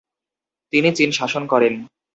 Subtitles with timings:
[0.73, 1.73] তিনি চীন শাসন করেন।